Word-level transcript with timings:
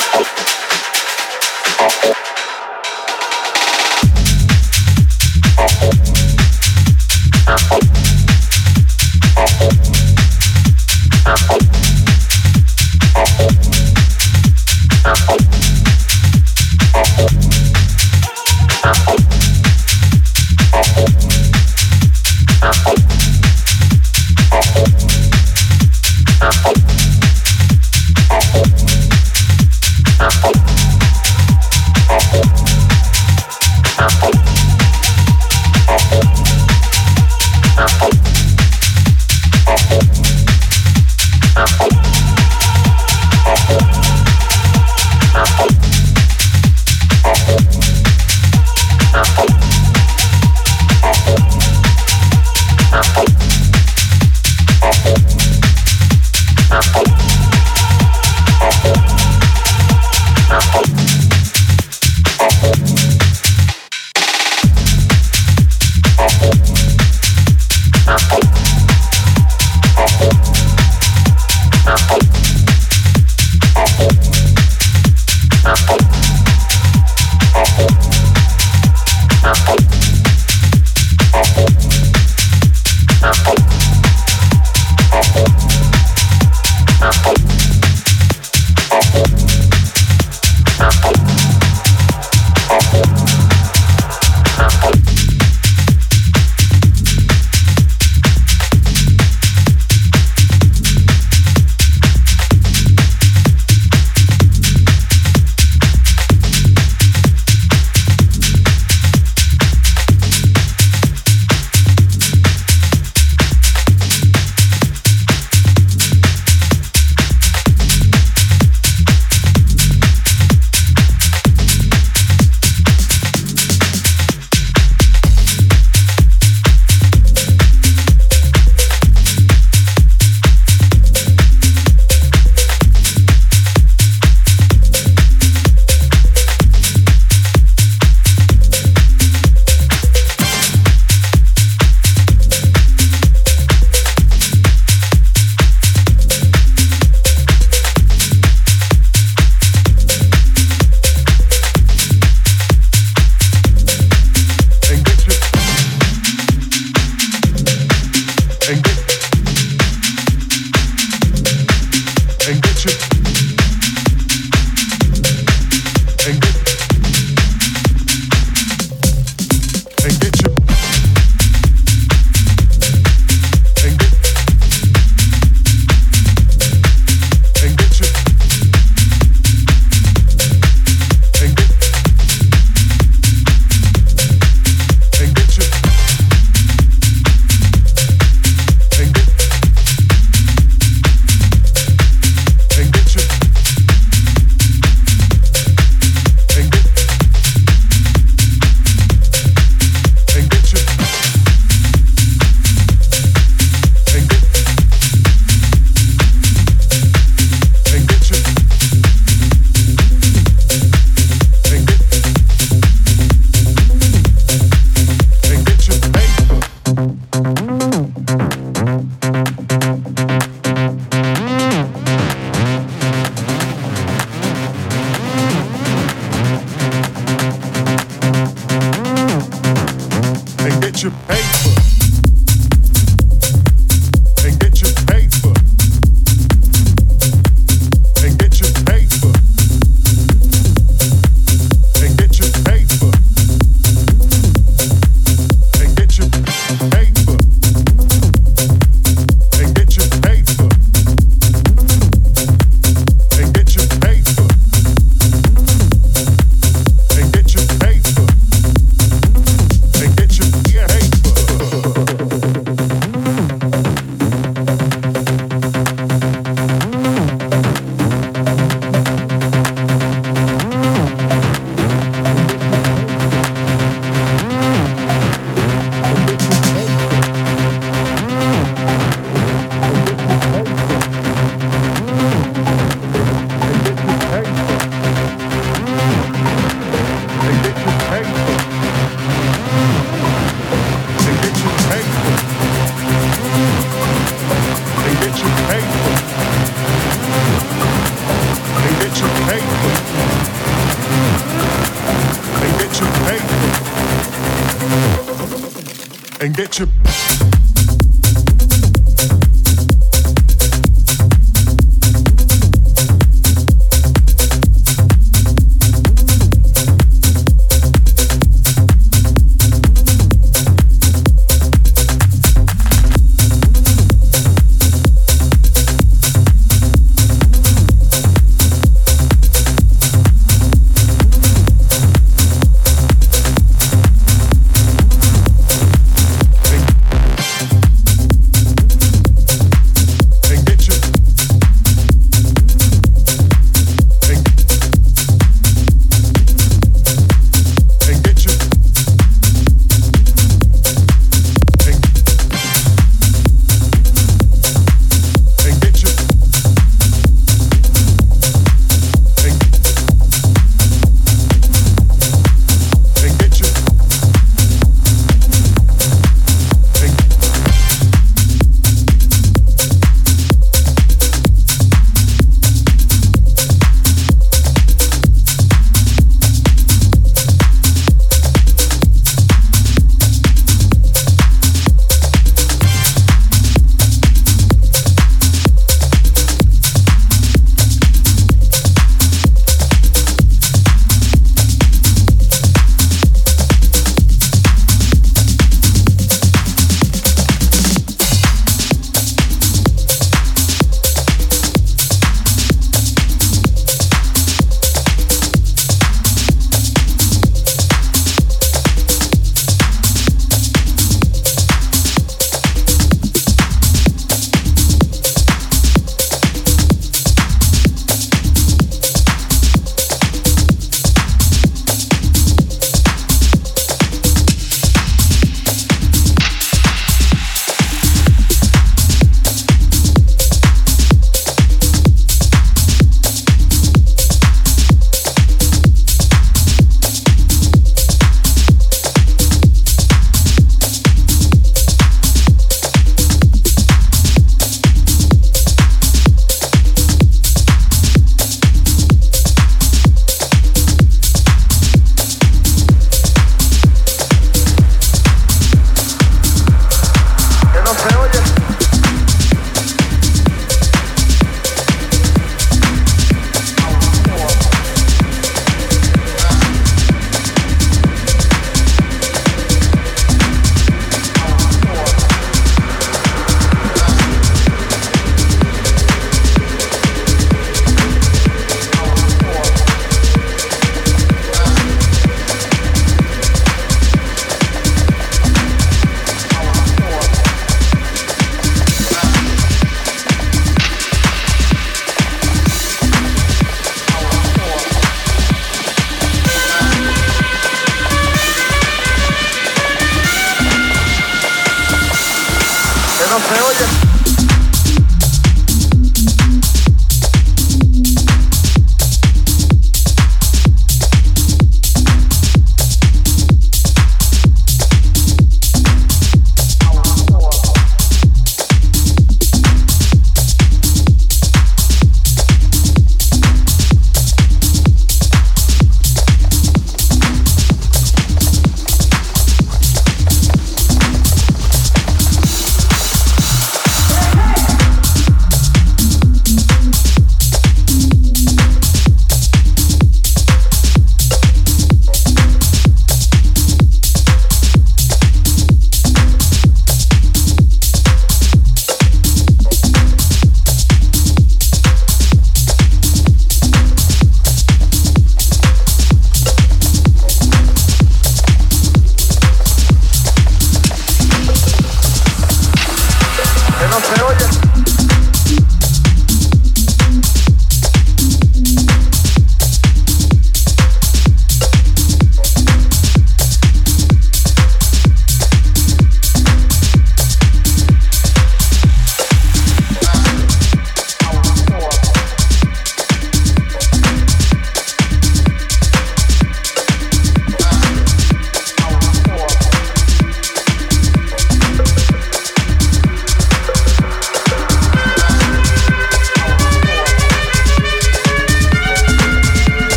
Perfect. 0.00 0.59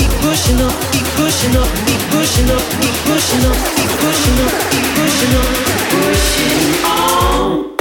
keep 0.00 0.10
pushing 0.22 0.60
up, 0.60 0.72
keep 0.92 1.06
pushing 1.16 1.56
up, 1.56 1.68
keep 1.86 2.00
pushing 2.10 2.50
up, 2.50 2.64
keep 2.80 2.96
pushing 3.04 3.44
up, 3.44 3.56
keep 3.76 3.90
pushing 4.00 4.38
up, 4.46 4.52
keep 4.72 4.86
pushing 4.96 5.34
up, 5.36 5.48
pushing 5.90 6.84
on. 6.84 7.79